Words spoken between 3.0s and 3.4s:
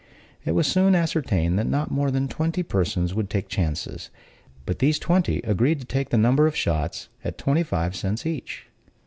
would